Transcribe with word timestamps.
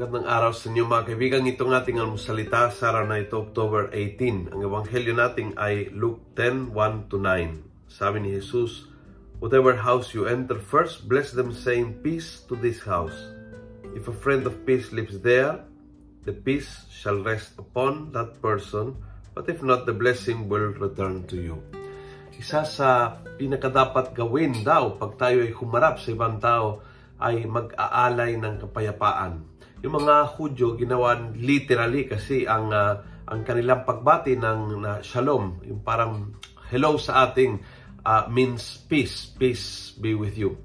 Magandang 0.00 0.32
araw 0.32 0.52
sa 0.56 0.72
inyo 0.72 0.88
mga 0.88 1.12
kaibigan. 1.12 1.44
Itong 1.44 1.76
ating 1.76 2.00
almusalita 2.00 2.72
sa 2.72 2.88
araw 2.88 3.04
na 3.04 3.20
ito, 3.20 3.36
October 3.36 3.92
18. 3.92 4.48
Ang 4.48 4.64
ebanghelyo 4.64 5.12
natin 5.12 5.52
ay 5.60 5.92
Luke 5.92 6.24
10, 6.40 6.72
1 6.72 7.12
to 7.12 7.20
9. 7.20 7.84
Sabi 7.84 8.24
ni 8.24 8.32
Jesus, 8.32 8.88
Whatever 9.44 9.76
house 9.76 10.16
you 10.16 10.24
enter 10.24 10.56
first, 10.56 11.04
bless 11.04 11.36
them 11.36 11.52
saying, 11.52 12.00
Peace 12.00 12.40
to 12.48 12.56
this 12.56 12.80
house. 12.80 13.12
If 13.92 14.08
a 14.08 14.16
friend 14.16 14.48
of 14.48 14.64
peace 14.64 14.88
lives 14.88 15.20
there, 15.20 15.68
the 16.24 16.32
peace 16.32 16.88
shall 16.88 17.20
rest 17.20 17.60
upon 17.60 18.16
that 18.16 18.40
person, 18.40 18.96
but 19.36 19.52
if 19.52 19.60
not, 19.60 19.84
the 19.84 19.92
blessing 19.92 20.48
will 20.48 20.72
return 20.80 21.28
to 21.28 21.36
you. 21.36 21.60
Isa 22.40 22.64
sa 22.64 23.20
pinakadapat 23.36 24.16
gawin 24.16 24.64
daw 24.64 24.96
pag 24.96 25.20
tayo 25.20 25.44
ay 25.44 25.52
humarap 25.52 26.00
sa 26.00 26.08
ibang 26.08 26.40
tao 26.40 26.80
ay 27.20 27.44
mag-aalay 27.44 28.40
ng 28.40 28.64
kapayapaan. 28.64 29.59
Yung 29.80 29.94
mga 29.96 30.36
Hudyo 30.36 30.76
ginawan 30.76 31.32
literally 31.40 32.04
kasi 32.04 32.44
ang 32.44 32.68
uh, 32.68 33.00
ang 33.30 33.40
kanilang 33.46 33.86
pagbati 33.86 34.34
ng 34.36 34.82
na 34.82 35.00
shalom, 35.00 35.62
yung 35.64 35.80
parang 35.86 36.34
hello 36.68 36.98
sa 36.98 37.30
ating 37.30 37.62
uh, 38.04 38.26
means 38.28 38.82
peace, 38.90 39.30
peace 39.38 39.94
be 39.96 40.12
with 40.12 40.34
you. 40.34 40.58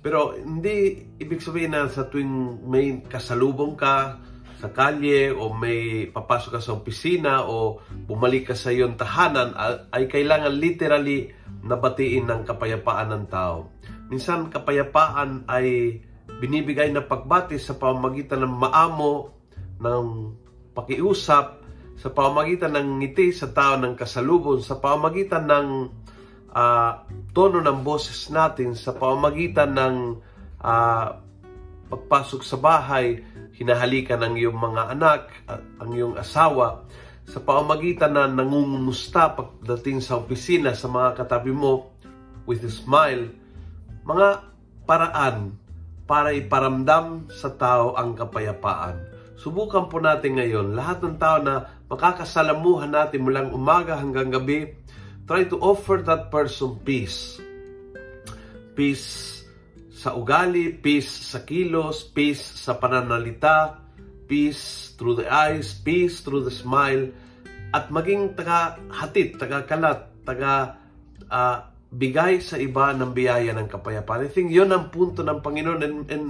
Pero 0.00 0.34
hindi 0.34 1.04
ibig 1.18 1.42
sabihin 1.42 1.74
na 1.74 1.90
sa 1.90 2.06
tuwing 2.06 2.62
may 2.66 3.02
kasalubong 3.06 3.74
ka 3.74 4.18
sa 4.62 4.70
kalye 4.70 5.34
o 5.34 5.50
may 5.50 6.06
papasok 6.06 6.58
ka 6.58 6.60
sa 6.62 6.78
opisina 6.78 7.42
o 7.42 7.82
bumalik 8.06 8.50
ka 8.50 8.54
sa 8.54 8.70
iyong 8.70 8.94
tahanan 8.94 9.58
ay 9.90 10.06
kailangan 10.06 10.54
literally 10.54 11.34
nabatiin 11.66 12.30
ng 12.30 12.42
kapayapaan 12.46 13.10
ng 13.10 13.24
tao. 13.26 13.74
Minsan 14.06 14.54
kapayapaan 14.54 15.50
ay 15.50 15.98
binibigay 16.26 16.90
na 16.90 17.02
pagbati 17.06 17.58
sa 17.58 17.78
pamamagitan 17.78 18.42
ng 18.42 18.54
maamo, 18.54 19.14
ng 19.78 20.06
pakiusap, 20.74 21.62
sa 21.98 22.08
pamamagitan 22.10 22.74
ng 22.74 22.98
ngiti 22.98 23.30
sa 23.30 23.50
tao 23.54 23.78
ng 23.78 23.94
kasalubon, 23.94 24.58
sa 24.58 24.80
pamamagitan 24.82 25.46
ng 25.46 25.68
uh, 26.50 26.92
tono 27.30 27.62
ng 27.62 27.78
boses 27.86 28.26
natin, 28.34 28.74
sa 28.74 28.90
pamamagitan 28.96 29.70
ng 29.70 29.96
uh, 30.62 31.08
pagpasok 31.92 32.42
sa 32.42 32.58
bahay, 32.58 33.22
hinahalikan 33.54 34.18
ng 34.24 34.34
iyong 34.40 34.58
mga 34.58 34.82
anak, 34.98 35.30
uh, 35.46 35.60
ang 35.78 35.90
iyong 35.94 36.14
asawa, 36.18 36.82
sa 37.22 37.38
pamamagitan 37.38 38.18
na 38.18 38.26
nangungumusta 38.26 39.30
pagdating 39.38 40.02
sa 40.02 40.18
opisina 40.18 40.74
sa 40.74 40.90
mga 40.90 41.22
katabi 41.22 41.54
mo 41.54 41.94
with 42.50 42.66
a 42.66 42.72
smile, 42.72 43.30
mga 44.02 44.42
paraan 44.82 45.61
para 46.04 46.34
iparamdam 46.34 47.30
sa 47.30 47.54
tao 47.54 47.94
ang 47.94 48.18
kapayapaan. 48.18 48.98
Subukan 49.38 49.90
po 49.90 49.98
natin 49.98 50.38
ngayon, 50.38 50.76
lahat 50.76 51.02
ng 51.02 51.16
tao 51.18 51.42
na 51.42 51.66
makakasalamuhan 51.90 52.94
natin 52.94 53.26
mulang 53.26 53.50
umaga 53.50 53.98
hanggang 53.98 54.30
gabi, 54.30 54.70
try 55.26 55.42
to 55.46 55.58
offer 55.58 55.98
that 56.02 56.30
person 56.30 56.78
peace. 56.86 57.42
Peace 58.78 59.42
sa 59.90 60.14
ugali, 60.14 60.74
peace 60.74 61.34
sa 61.34 61.42
kilos, 61.42 62.06
peace 62.06 62.42
sa 62.42 62.78
pananalita, 62.78 63.82
peace 64.26 64.94
through 64.94 65.18
the 65.18 65.26
eyes, 65.26 65.74
peace 65.74 66.22
through 66.22 66.46
the 66.46 66.54
smile, 66.54 67.10
at 67.72 67.88
maging 67.88 68.36
taga-hatid, 68.36 69.40
taga-kalat, 69.40 70.12
taga 70.22 70.76
uh, 71.32 71.71
bigay 71.92 72.40
sa 72.40 72.56
iba 72.56 72.96
ng 72.96 73.12
biyaya 73.12 73.52
ng 73.52 73.68
kapayapaan. 73.68 74.24
I 74.24 74.32
think 74.32 74.48
yun 74.48 74.72
ang 74.72 74.88
punto 74.88 75.20
ng 75.20 75.44
Panginoon 75.44 75.80
and, 75.84 75.98
and 76.08 76.26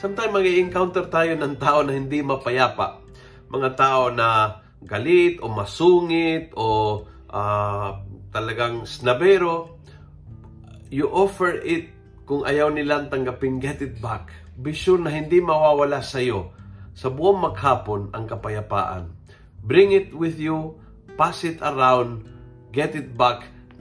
sometimes 0.00 0.32
mag-encounter 0.32 1.04
tayo 1.12 1.36
ng 1.36 1.60
tao 1.60 1.84
na 1.84 1.92
hindi 1.92 2.24
mapayapa. 2.24 3.04
Mga 3.52 3.70
tao 3.76 4.08
na 4.08 4.58
galit 4.80 5.36
o 5.44 5.52
masungit 5.52 6.56
o 6.56 6.66
uh, 7.28 7.88
talagang 8.32 8.88
snabero. 8.88 9.76
You 10.88 11.12
offer 11.12 11.60
it 11.60 11.92
kung 12.24 12.48
ayaw 12.48 12.72
nilang 12.72 13.12
tanggapin, 13.12 13.60
get 13.60 13.84
it 13.84 14.00
back. 14.00 14.32
Be 14.56 14.72
na 14.96 15.12
hindi 15.12 15.44
mawawala 15.44 16.00
sa 16.00 16.24
iyo 16.24 16.56
sa 16.96 17.12
buong 17.12 17.52
maghapon 17.52 18.12
ang 18.16 18.24
kapayapaan. 18.24 19.12
Bring 19.60 19.92
it 19.92 20.16
with 20.16 20.40
you, 20.40 20.80
pass 21.20 21.44
it 21.44 21.60
around, 21.60 22.24
get 22.72 22.96
it 22.96 23.12
back, 23.16 23.51